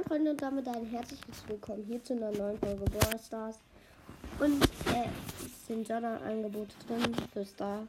Moin 0.00 0.08
Freunde 0.08 0.30
und 0.30 0.40
damit 0.40 0.66
ein 0.66 0.86
herzliches 0.86 1.46
Willkommen 1.46 1.84
hier 1.84 2.02
zu 2.02 2.14
einer 2.14 2.30
neuen 2.30 2.58
Folge 2.58 2.86
Brawl 2.86 3.18
Stars. 3.18 3.58
Und 4.38 4.64
äh, 4.64 5.08
sind 5.66 5.86
Jordan-Angebote 5.86 6.74
drin 6.86 7.14
für 7.32 7.44
Star. 7.44 7.86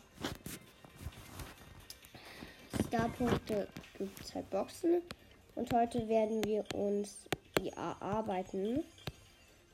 Star-Punkte 2.87 3.69
gibt 3.97 4.19
es 4.19 4.35
halt 4.35 4.49
Boxen. 4.49 5.01
Und 5.55 5.71
heute 5.71 6.05
werden 6.09 6.43
wir 6.43 6.65
uns 6.73 7.19
die 7.57 7.69
erarbeiten. 7.69 8.83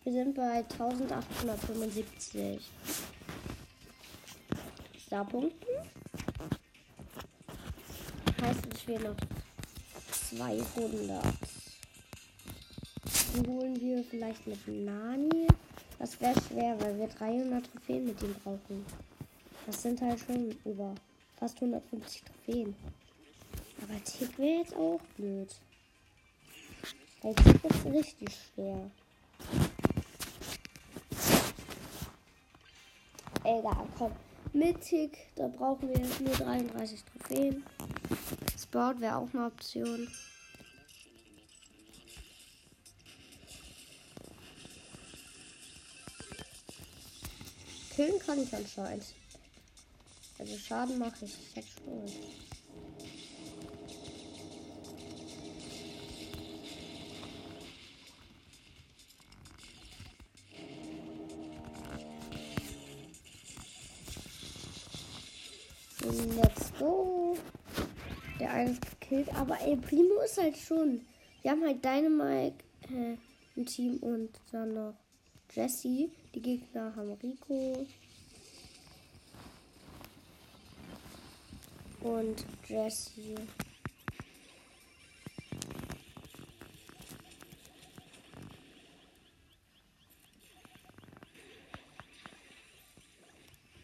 Wir 0.04 0.14
sind 0.14 0.36
bei 0.36 0.58
1875 0.58 2.72
Star-Punkten. 5.08 5.68
Heißt, 8.42 8.60
es 8.72 8.82
fehlen 8.82 9.04
noch 9.04 9.16
200. 10.30 11.47
Dann 13.38 13.48
holen 13.48 13.80
wir 13.80 14.04
vielleicht 14.04 14.48
mit 14.48 14.68
Nani. 14.68 15.48
Das 16.00 16.20
wäre 16.20 16.34
schwer, 16.42 16.76
weil 16.82 16.98
wir 16.98 17.08
300 17.08 17.72
Trophäen 17.72 18.06
mit 18.06 18.22
ihm 18.24 18.34
brauchen. 18.44 18.84
Das 19.68 19.82
sind 19.84 20.02
halt 20.02 20.20
schon 20.20 20.56
über 20.66 20.96
fast 21.38 21.62
150 21.62 22.24
Trophäen. 22.24 22.76
Aber 23.84 24.04
Tick 24.04 24.40
wäre 24.40 24.62
jetzt 24.62 24.76
auch 24.76 25.00
blöd. 25.18 25.50
Weil 27.22 27.36
Tick 27.36 27.64
ist 27.64 27.86
richtig 27.86 28.30
schwer. 28.56 28.90
Egal, 33.44 33.88
komm. 34.00 34.12
Mit 34.54 34.82
Tick, 34.82 35.16
da 35.36 35.48
brauchen 35.48 35.90
wir 35.90 36.00
nur 36.00 36.36
33 36.36 37.04
Trophäen. 37.04 37.64
Sport 38.60 39.00
wäre 39.00 39.18
auch 39.18 39.30
eine 39.32 39.46
Option. 39.46 40.08
Killen 47.98 48.20
kann 48.20 48.40
ich 48.40 48.54
anscheinend. 48.54 49.04
Also 50.38 50.56
Schaden 50.56 51.00
mache 51.00 51.26
ich 51.26 51.34
sechs 51.56 51.68
schon. 51.84 52.06
Let's 66.36 66.72
go. 66.78 67.36
Der 68.40 68.52
eine 68.52 68.74
ist 68.74 68.82
gekillt, 68.92 69.34
aber 69.34 69.60
ey, 69.62 69.76
Primo 69.76 70.22
ist 70.24 70.38
halt 70.38 70.56
schon. 70.56 71.02
Wir 71.42 71.50
haben 71.50 71.64
halt 71.64 71.84
Dynamite 71.84 72.64
äh, 72.92 73.18
im 73.56 73.66
Team 73.66 73.98
und 74.02 74.30
dann 74.52 74.76
noch 74.76 74.94
Jesse. 75.58 76.12
Die 76.36 76.40
Gegner 76.40 76.96
haben 76.96 77.14
Rico. 77.14 77.88
Und 82.02 82.46
Jesse. 82.68 83.36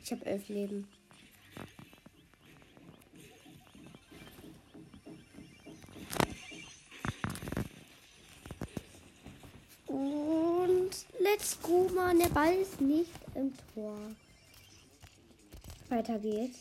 Ich 0.04 0.12
habe 0.12 0.26
elf 0.28 0.48
Leben. 0.50 0.88
Und 9.88 11.06
let's 11.20 11.58
go, 11.62 11.88
Mann. 11.94 12.20
Der 12.20 12.23
Ball 12.34 12.56
ist 12.56 12.82
nicht 12.82 13.12
im 13.36 13.54
Tor. 13.76 13.96
Weiter 15.90 16.18
geht's. 16.18 16.60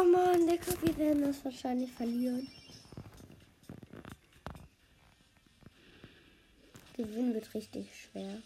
Oh 0.00 0.04
man, 0.04 0.46
der 0.46 0.58
wir 0.80 0.96
werden 0.96 1.22
das 1.22 1.44
wahrscheinlich 1.44 1.92
verlieren. 1.92 2.48
Gewinnen 6.96 7.34
wird 7.34 7.52
richtig 7.52 7.86
schwer. 7.94 8.40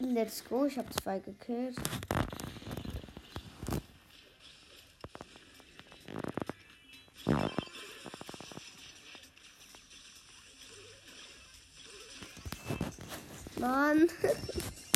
Let's 0.00 0.44
go, 0.44 0.64
ich 0.66 0.78
habe 0.78 0.90
zwei 0.90 1.20
gekillt. 1.20 1.76
Mann. 13.60 14.08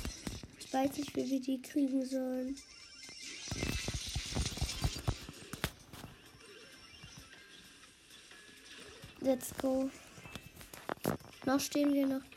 weiß 0.73 0.97
nicht, 0.97 1.15
wie 1.17 1.31
wir 1.31 1.41
die 1.41 1.61
kriegen 1.61 2.05
sollen. 2.05 2.57
Let's 9.21 9.53
go. 9.61 9.91
Noch 11.45 11.61
stehen 11.61 11.93
wir 11.93 12.07
noch. 12.07 12.32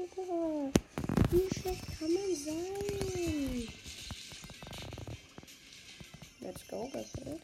Wie 0.00 1.60
schlecht 1.60 1.98
kann 1.98 2.12
man 2.12 2.34
sein? 2.34 3.68
Let's 6.40 6.66
go, 6.68 6.88
Backfield. 6.90 7.42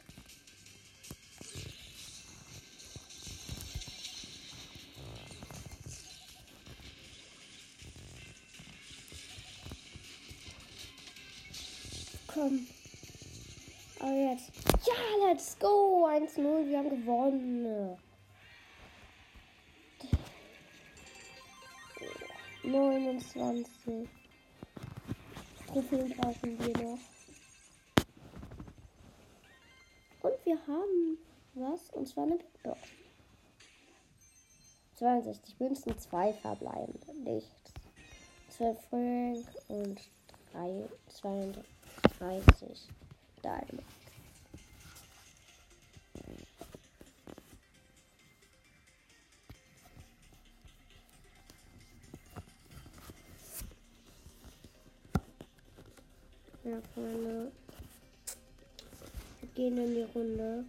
Komm. 12.27 12.67
Aber 14.01 14.13
jetzt. 14.13 14.51
Ja, 14.87 15.27
let's 15.27 15.59
go. 15.59 16.07
1-0. 16.07 16.69
Wir 16.69 16.79
haben 16.79 16.91
gewonnen. 16.91 17.99
29. 22.67 24.09
Trophäen 25.69 26.17
brauchen 26.17 26.59
wir 26.59 26.77
noch. 26.83 26.99
Und 30.23 30.45
wir 30.45 30.59
haben 30.67 31.19
was? 31.55 31.91
Und 31.91 32.09
zwar 32.09 32.25
eine 32.25 32.37
Big 32.37 32.63
Box. 32.63 32.81
62 34.97 35.61
Münzen, 35.61 35.99
2 35.99 36.33
verbleibende. 36.33 37.15
Nichts. 37.23 37.73
12 38.49 38.79
Frank 38.89 39.47
und 39.69 40.01
3, 40.53 40.89
32 41.09 42.89
Diamond. 43.43 44.06
Gehen 59.57 59.77
in 59.79 59.95
die 59.95 60.03
Runde. 60.15 60.65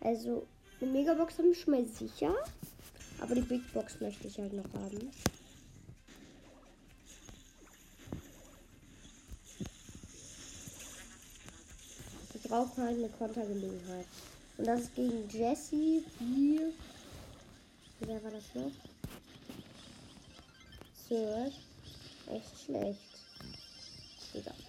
Also, 0.00 0.46
eine 0.80 0.90
Megabox 0.90 1.38
habe 1.38 1.48
ich 1.48 1.60
schon 1.60 1.72
mal 1.72 1.86
sicher. 1.86 2.34
Aber 3.20 3.34
die 3.34 3.40
Big 3.40 3.72
Box 3.72 4.00
möchte 4.00 4.28
ich 4.28 4.38
halt 4.38 4.52
noch 4.52 4.70
haben. 4.74 5.10
Wir 12.32 12.50
brauchen 12.50 12.84
halt 12.84 12.98
eine 12.98 13.08
Kontergelegenheit. 13.08 14.06
Und 14.58 14.66
das 14.66 14.82
ist 14.82 14.94
gegen 14.94 15.28
Jesse, 15.30 16.02
Bier. 16.18 16.72
Wer 18.00 18.22
war 18.22 18.30
das 18.30 18.54
noch? 18.54 18.70
Sir. 21.08 21.50
Echt 22.30 22.64
schlecht. 22.64 23.00
Egal. 24.34 24.63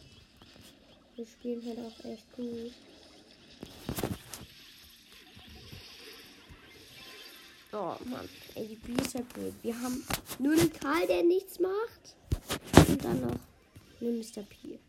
Wir 1.15 1.25
spielen 1.25 1.65
halt 1.65 1.79
auch 1.79 2.05
echt 2.05 2.31
gut. 2.35 2.73
Oh 7.71 7.95
Mann, 8.05 8.27
ey, 8.55 8.67
die 8.67 8.75
B 8.75 9.01
ist 9.01 9.15
halt 9.15 9.33
blöd. 9.33 9.53
Wir 9.61 9.79
haben 9.79 10.05
nur 10.39 10.53
einen 10.53 10.71
Karl, 10.73 11.07
der 11.07 11.23
nichts 11.23 11.59
macht. 11.59 12.15
Und 12.89 13.03
dann 13.03 13.21
noch 13.21 13.39
einen 14.01 14.19
Mr. 14.19 14.43
P. 14.43 14.79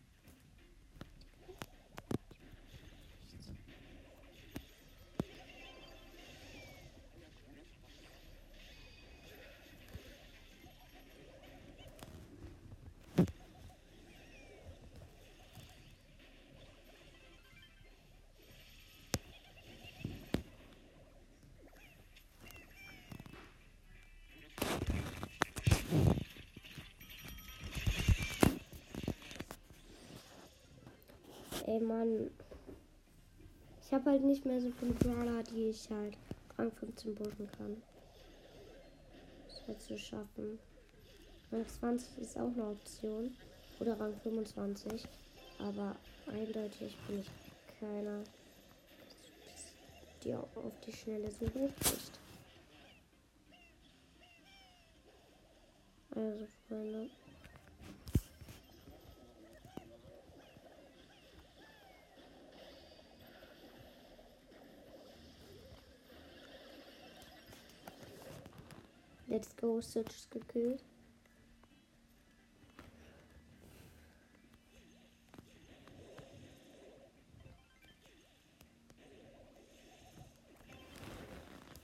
Ey, 31.67 31.81
Mann. 31.81 32.31
Ich 33.83 33.93
habe 33.93 34.11
halt 34.11 34.23
nicht 34.23 34.45
mehr 34.45 34.61
so 34.61 34.71
viele 34.79 34.93
Brawler, 34.93 35.43
die 35.43 35.71
ich 35.71 35.91
halt 35.91 36.17
Rang 36.57 36.71
15 36.71 37.17
pushen 37.17 37.51
kann. 37.59 37.83
Das 39.49 39.67
wird 39.67 39.83
zu 39.83 39.99
schaffen. 39.99 40.61
Rang 41.51 41.67
20 41.67 42.19
ist 42.19 42.39
auch 42.39 42.53
eine 42.53 42.69
Option. 42.69 43.37
Oder 43.81 43.99
Rang 43.99 44.15
25. 44.23 45.09
Aber 45.59 45.97
eindeutig 46.29 46.97
bin 47.09 47.19
ich 47.19 47.31
keiner, 47.81 48.23
die 50.23 50.35
auf 50.35 50.81
die 50.87 50.93
schnelle 50.93 51.33
so 51.33 51.47
hoch 51.47 51.81
ist. 51.81 52.13
Also, 56.15 56.47
Freunde. 56.69 57.11
Let's 69.37 69.55
go, 69.55 69.83
Search 69.83 70.07
ist 70.07 70.31
gekillt. 70.31 70.83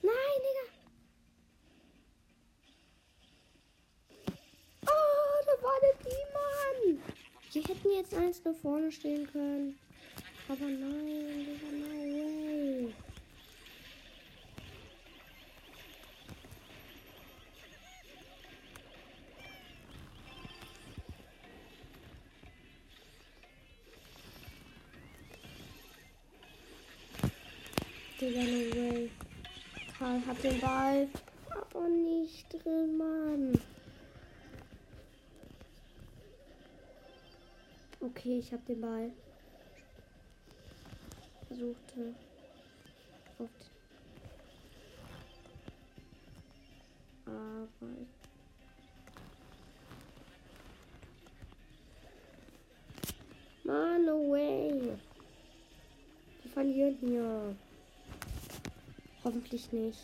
Nein, 0.01 0.13
Digga. 0.41 0.65
Oh, 4.87 5.43
da 5.45 5.63
war 5.63 5.79
der 5.79 5.93
Mann. 6.33 7.03
Die 7.53 7.61
hätten 7.61 7.91
jetzt 7.91 8.15
eins 8.15 8.43
nach 8.43 8.55
vorne 8.55 8.91
stehen 8.91 9.27
können. 9.31 9.77
Aber 10.47 10.65
nein, 10.65 11.45
Digga, 11.45 11.71
no 11.71 11.92
Aber 31.49 31.87
nicht 31.87 32.51
drin, 32.51 32.97
Mann. 32.97 33.59
Okay, 37.99 38.39
ich 38.39 38.51
hab 38.51 38.65
den 38.65 38.81
Ball. 38.81 39.11
Versuchte. 41.47 42.15
Auf 43.39 43.49
aber 47.25 47.67
Man, 53.63 54.05
no 54.05 54.29
way. 54.31 54.97
Die 56.43 56.49
verlieren 56.49 56.97
hier. 56.99 57.55
Hoffentlich 59.23 59.71
nicht. 59.71 59.99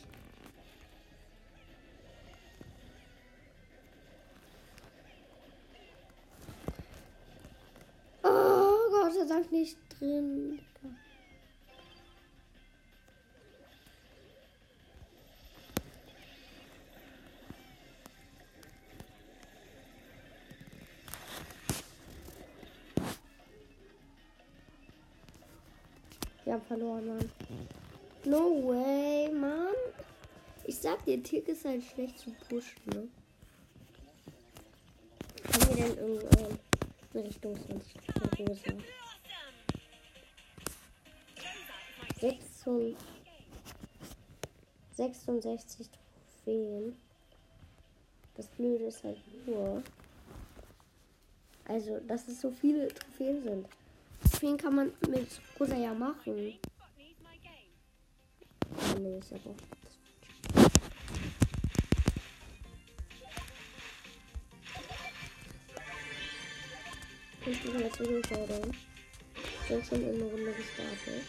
Wir 26.50 26.56
haben 26.56 26.66
verloren, 26.66 27.06
Mann. 27.06 27.32
No 28.26 28.68
way, 28.68 29.32
Mann. 29.32 29.76
Ich 30.66 30.80
sag 30.80 31.06
dir, 31.06 31.22
Tick 31.22 31.48
ist 31.48 31.64
halt 31.64 31.84
schlecht 31.84 32.18
zu 32.18 32.32
pushen, 32.32 32.82
ne? 32.88 33.08
Haben 35.54 35.70
wir 35.70 35.76
denn 35.76 35.98
irgendeine 36.00 36.58
Richtung 37.14 37.56
sonst 37.56 37.94
rosa? 38.40 38.74
66 42.20 42.98
66 44.94 45.88
Trophäen. 45.92 46.98
Das 48.34 48.48
Blöde 48.48 48.86
ist 48.86 49.04
halt 49.04 49.20
nur. 49.46 49.84
Also, 51.66 52.00
dass 52.08 52.28
es 52.28 52.42
so 52.42 52.50
viele 52.50 52.88
Trophäen 52.88 53.44
sind. 53.44 53.68
Trophäen 54.40 54.58
kann 54.58 54.76
man 54.76 54.92
mit 55.10 55.42
Rosa 55.60 55.76
ja 55.76 55.94
machen. 55.94 56.54
Nee, 58.98 59.18
ist 59.20 59.34
aber. 59.34 59.54
Ich 67.46 67.64
bin 67.64 67.80
jetzt 67.80 68.00
wieder 68.00 68.28
Showdown. 68.30 68.78
Sind 69.68 69.86
schon 69.86 70.02
in 70.04 70.16
eine 70.16 70.24
Runde 70.24 70.54
gestartet. 70.54 71.24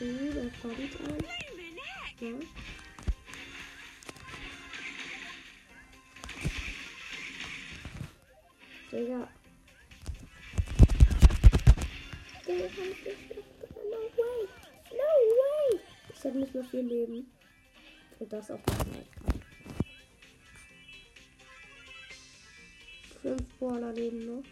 Uh, 0.00 0.32
da 0.34 0.40
kommt 0.60 0.78
ein. 0.80 1.24
Ja. 2.18 2.61
Digga. 8.92 9.26
Digga, 12.46 12.66
kann 12.66 12.90
ich 12.90 13.04
nicht 13.06 13.36
No 13.74 14.00
way. 14.18 14.48
No 14.90 15.08
way. 15.40 15.80
Ich 16.12 16.24
hab 16.24 16.34
nicht 16.34 16.54
mehr 16.54 16.64
viel 16.64 16.86
Leben. 16.86 17.32
Und 18.18 18.30
das 18.30 18.50
auf 18.50 18.60
dem 18.64 18.90
Minecraft. 18.90 19.40
Fünf 23.22 23.58
Brawler 23.58 23.92
leben 23.94 24.26
noch. 24.26 24.42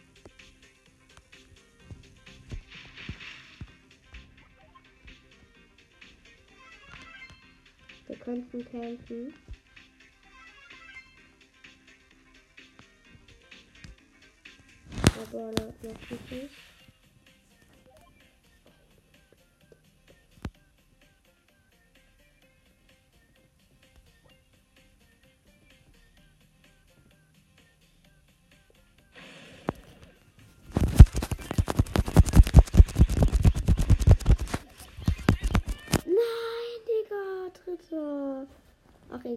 Wir 8.06 8.16
könnten 8.16 8.64
campen. 8.64 9.34
Aber 15.32 15.52
noch 15.52 16.30
nicht. 16.30 16.50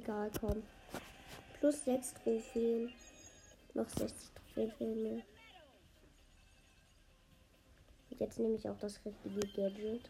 egal, 0.04 0.32
komm. 0.40 0.64
Plus 1.60 1.86
6 1.86 2.14
Trophäen. 2.16 2.92
Noch 3.74 3.90
60 3.90 4.32
Trophäen 4.54 5.04
mir. 5.04 5.33
Jetzt 8.20 8.40
nehme 8.40 8.56
ich 8.56 8.70
auch 8.70 8.78
das 8.80 9.00
richtige 9.06 9.40
Gadget. 9.56 10.10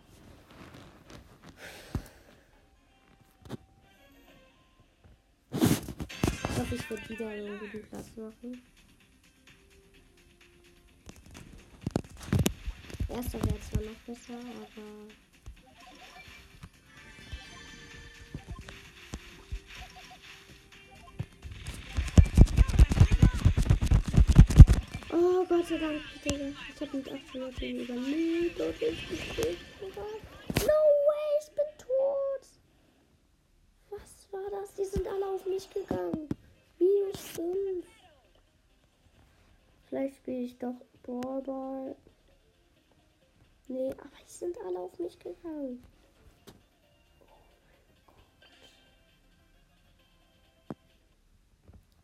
Ich 5.52 6.60
hoffe, 6.60 6.76
ich 6.76 6.90
werde 6.90 7.10
wieder 7.10 7.28
einen 7.30 7.60
guten 7.60 7.82
Platz 7.90 8.08
machen. 8.16 8.62
Erster 13.10 13.44
wäre 13.46 13.60
zwar 13.62 13.82
noch 13.84 14.00
besser, 14.06 14.34
aber 14.34 15.33
Oh 25.44 25.46
Gott 25.46 25.68
sei 25.68 25.78
Dank, 25.78 26.00
Digga. 26.24 26.54
Ich 26.74 26.82
hab 26.82 26.94
mit 26.94 27.12
800 27.12 27.62
überlebt 27.62 28.62
und 28.62 28.82
ich 28.82 29.36
bin 29.36 29.58
No 30.62 30.80
way, 31.08 31.40
ich 31.42 31.52
bin 31.52 31.66
tot. 31.78 32.48
Was 33.90 34.32
war 34.32 34.50
das? 34.52 34.74
Die 34.76 34.86
sind 34.86 35.06
alle 35.06 35.26
auf 35.26 35.46
mich 35.46 35.70
gegangen. 35.70 36.30
Minus 36.80 37.20
5. 37.34 37.86
Vielleicht 39.90 40.16
spiele 40.16 40.44
ich 40.44 40.58
doch 40.58 40.76
Ballball. 41.06 41.98
Nee, 43.68 43.92
aber 43.92 44.18
die 44.26 44.32
sind 44.32 44.58
alle 44.66 44.80
auf 44.80 44.98
mich 44.98 45.20
gegangen. 45.20 45.84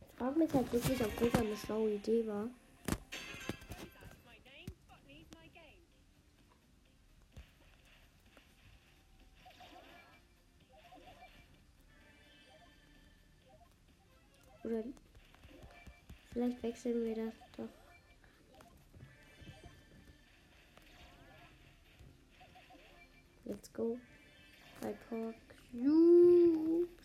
Ich 0.02 0.18
frage 0.18 0.40
mich 0.40 0.54
halt 0.54 0.74
wirklich, 0.74 1.02
ob 1.02 1.18
das 1.18 1.42
eine 1.42 1.56
schlaue 1.56 1.92
Idee 1.92 2.28
war. 2.28 2.50
Vielleicht 16.50 16.64
wechseln 16.64 17.04
wir 17.04 17.16
das 17.16 17.34
doch. 17.58 17.70
Let's 23.46 23.74
go. 23.74 23.98
Bei 24.82 24.94
Pork 25.10 25.36
Cubes. 25.72 26.99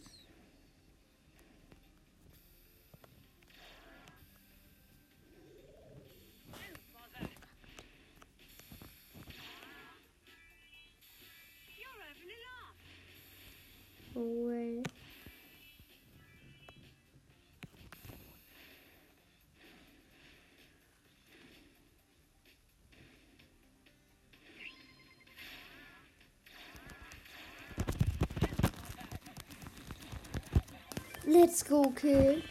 Let's 31.35 31.65
go, 31.65 31.91
kid. 31.91 32.45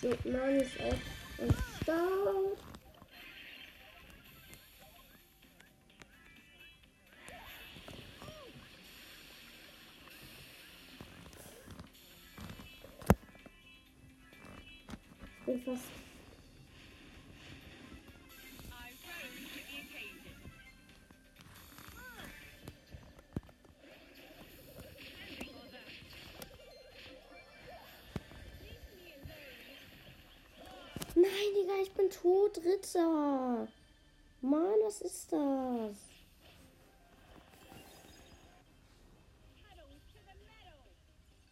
So, 0.00 0.08
Mann 0.24 0.56
ist 0.56 0.80
auch 0.80 1.42
am 1.42 1.50
Start. 1.82 2.58
Ich 15.40 15.44
bin 15.44 15.60
fast 15.62 16.01
Digga, 32.22 32.36
ich 32.36 32.52
bin 32.52 32.52
tot, 32.52 32.58
Ritter. 32.64 33.68
Mann, 34.40 34.74
was 34.84 35.00
ist 35.02 35.32
das? 35.32 35.96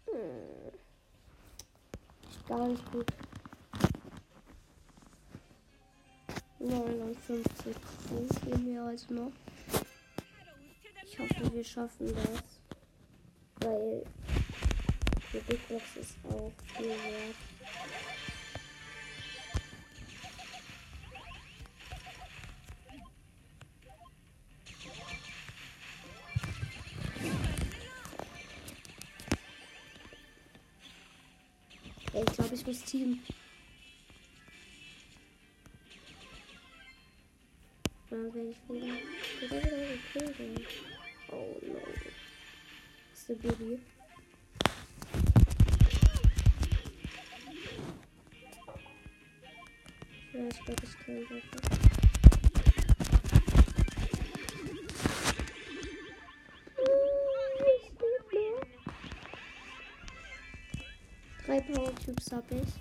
Hm. 0.06 0.72
Gar 2.48 2.68
nicht 2.68 2.92
gut. 2.92 3.06
59 6.58 7.76
fehlen 8.44 8.64
mir 8.64 8.84
heute 8.84 9.14
noch. 9.14 9.32
Ich 11.04 11.18
hoffe, 11.18 11.52
wir 11.52 11.64
schaffen 11.64 12.14
das. 12.14 12.42
Weil 13.60 14.04
die 15.32 15.38
Big 15.38 15.60
ist 15.70 16.16
auch 16.28 16.52
viel 16.76 16.88
wert. 16.88 17.36
Ich 32.60 32.64
glaube, 32.64 32.76
ich 32.76 32.82
muss 32.82 32.90
Team. 32.90 33.20
Dann 38.10 38.34
werde 38.34 38.50
ich 38.50 38.56
wieder, 38.68 38.86
wieder, 39.40 39.64
wieder 39.64 40.26
gekillt. 40.34 40.68
Oh 41.30 41.56
no. 41.62 41.78
Das 43.10 43.20
ist 43.20 43.28
der 43.30 43.36
Cubes 62.04 62.32
habe 62.32 62.54
ich. 62.54 62.72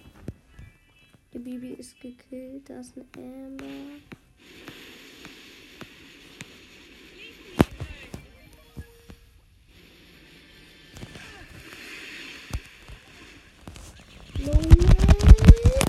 Die 1.34 1.40
Bibi 1.40 1.74
ist 1.74 2.00
gekillt. 2.00 2.70
Da 2.70 2.80
ist 2.80 2.96
ein 2.96 3.06
Amber. 3.18 3.66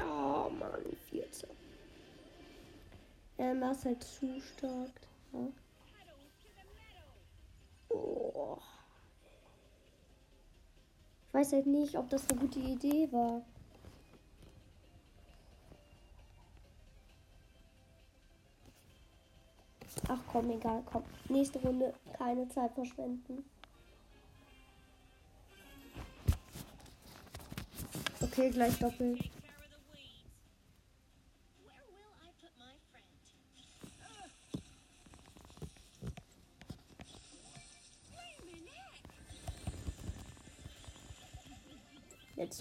Oh 0.05 0.51
Mann, 0.51 0.83
14. 1.11 1.49
Amber 3.39 3.71
ist 3.73 3.85
halt 3.85 4.03
zu 4.03 4.41
stark. 4.41 5.10
Ich 11.31 11.35
weiß 11.35 11.53
halt 11.53 11.67
nicht, 11.67 11.97
ob 11.97 12.11
das 12.11 12.29
eine 12.29 12.41
gute 12.41 12.59
Idee 12.59 13.09
war. 13.13 13.43
Ach 20.09 20.19
komm, 20.27 20.51
egal, 20.51 20.83
komm. 20.87 21.05
Nächste 21.29 21.61
Runde 21.61 21.95
keine 22.15 22.49
Zeit 22.49 22.73
verschwenden. 22.75 23.45
Okay, 28.21 28.51
gleich 28.51 28.77
doppelt. 28.81 29.31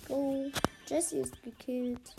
Go. 0.10 0.52
Jesse 0.88 1.20
ist 1.20 1.42
gekillt. 1.44 2.14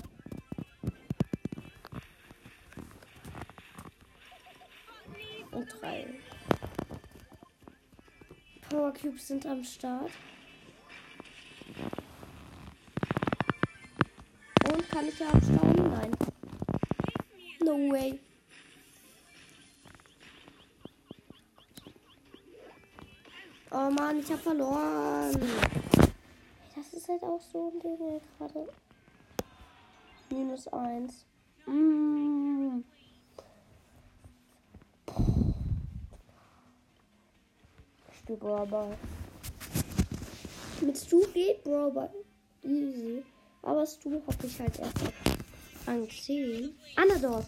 Und 5.51 5.69
drei. 5.81 6.07
Power 8.69 8.93
Cubes 8.93 9.27
sind 9.27 9.45
am 9.47 9.65
Start. 9.65 10.13
Und 14.73 14.89
kann 14.89 15.09
ich 15.09 15.19
ja 15.19 15.29
abstauben? 15.29 15.91
Nein. 15.91 16.13
No 17.63 17.73
way. 17.93 18.21
Oh 23.73 23.91
Mann, 23.91 24.21
ich 24.21 24.31
habe 24.31 24.39
verloren. 24.39 25.80
Halt 27.11 27.25
auch 27.25 27.41
so 27.41 27.73
ein 27.73 27.81
Ding 27.81 28.21
gerade. 28.39 28.69
Minus 30.31 30.69
eins. 30.69 31.27
Mm. 31.67 32.85
Ich 38.13 38.19
spiele 38.19 38.39
Brawlball. 38.39 38.97
Mit 40.83 40.97
Stu 40.97 41.21
geht 41.35 41.65
Brawlball 41.65 42.11
easy. 42.63 43.25
Aber 43.63 43.87
Stu 43.87 44.23
habe 44.27 44.47
ich 44.47 44.61
halt 44.61 44.79
erst 44.79 44.99
10. 46.25 46.75
Anador. 46.97 47.45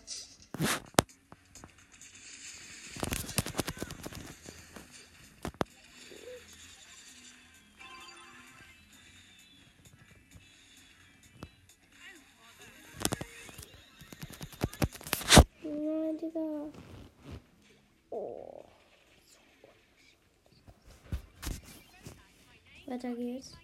Weiter 23.03 23.17
geht's. 23.17 23.57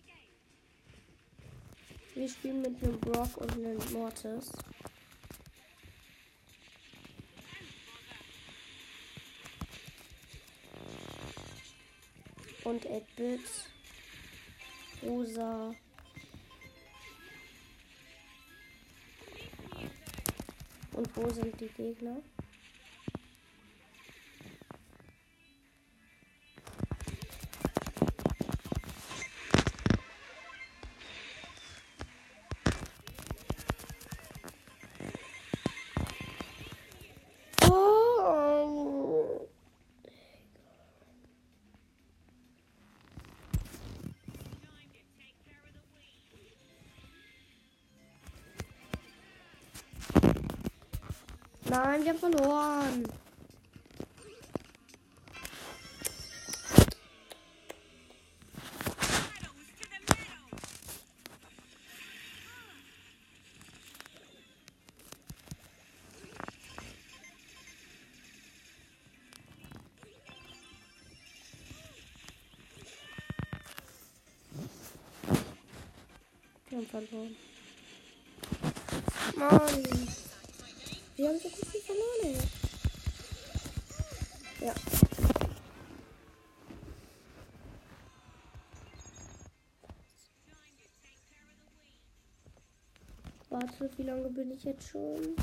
Wir 2.14 2.28
spielen 2.28 2.62
mit 2.62 2.83
einem 2.83 2.99
Brock 2.99 3.37
und 3.37 3.52
einem 3.52 3.78
Mortis. 3.92 4.50
Und 12.64 12.85
8-Bit. 12.85 13.40
Rosa. 15.04 15.73
Und 20.95 21.16
wo 21.16 21.30
sind 21.30 21.61
die 21.61 21.68
Gegner? 21.68 22.16
Nein, 51.70 52.02
wir 52.02 52.11
haben 52.12 52.18
verloren. 52.18 53.04
Wir 76.70 76.78
haben 76.78 76.87
verloren. 76.87 77.37
Mann. 79.37 80.27
Wir 81.18 81.31
haben 81.31 81.38
so 81.40 81.48
gut 81.48 81.74
wie 81.74 81.81
verloren. 81.81 82.38
Ja. 84.61 84.72
Warte, 93.50 93.90
wie 93.96 94.02
lange 94.04 94.28
bin 94.31 94.52
ich 94.52 94.62
jetzt 94.62 94.87
schon? 94.87 95.35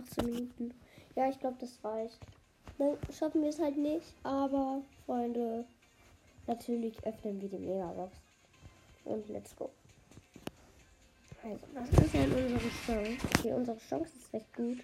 18 0.00 0.26
Minuten. 0.26 0.74
Ja, 1.14 1.28
ich 1.28 1.38
glaube, 1.38 1.58
das 1.60 1.78
reicht. 1.84 2.18
Dann 2.78 2.98
schaffen 3.16 3.42
wir 3.42 3.50
es 3.50 3.60
halt 3.60 3.76
nicht, 3.76 4.16
aber 4.24 4.82
Freunde, 5.06 5.64
natürlich 6.48 6.96
öffnen 7.06 7.40
wir 7.40 7.48
die 7.48 7.58
Megabox. 7.58 8.16
Und 9.04 9.28
let's 9.28 9.54
go. 9.54 9.70
Also, 11.42 11.66
was 11.72 11.88
ist 12.04 12.14
denn 12.14 12.32
unsere 12.32 12.70
Chance? 12.84 13.26
Okay, 13.38 13.52
unsere 13.52 13.78
Chance 13.78 14.12
ist 14.18 14.32
recht 14.32 14.56
gut. 14.56 14.78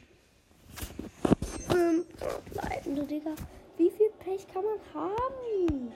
Ähm, 1.71 2.05
bleibende 2.53 3.05
Digga. 3.05 3.35
Wie 3.77 3.91
viel 3.91 4.11
Pech 4.21 4.47
kann 4.47 4.63
man 4.65 4.79
haben? 4.95 5.93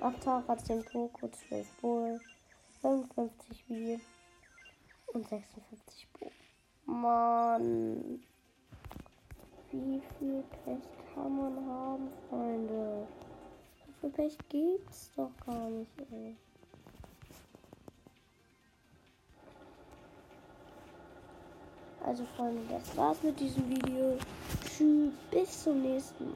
8 0.00 0.22
Tara, 0.22 0.56
10 0.58 0.84
Poco, 0.84 1.28
12 1.28 1.68
Bull, 1.80 2.20
55 2.82 3.64
Wie 3.68 4.00
und 5.12 5.28
56 5.28 6.08
Bo. 6.18 6.30
Mann. 6.86 8.20
Wie 9.70 10.02
viel 10.18 10.42
Pech 10.64 10.82
kann 11.14 11.36
man 11.36 11.66
haben, 11.66 12.08
Freunde? 12.28 13.06
So 13.86 13.92
viel 14.00 14.10
Pech 14.10 14.38
gibt's 14.48 15.12
doch 15.14 15.30
gar 15.46 15.68
nicht, 15.70 15.92
ey. 16.10 16.36
Also 22.04 22.24
Freunde, 22.36 22.62
das 22.70 22.96
war's 22.96 23.22
mit 23.22 23.38
diesem 23.38 23.68
Video. 23.68 24.16
Tschüss, 24.64 25.12
bis 25.30 25.64
zum 25.64 25.82
nächsten 25.82 26.24
Mal. 26.24 26.34